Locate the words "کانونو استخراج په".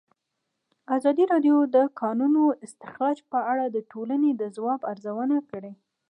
1.99-3.39